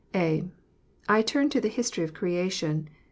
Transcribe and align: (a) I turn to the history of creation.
(a) 0.15 0.43
I 1.07 1.21
turn 1.21 1.51
to 1.51 1.61
the 1.61 1.67
history 1.67 2.03
of 2.03 2.11
creation. 2.15 2.89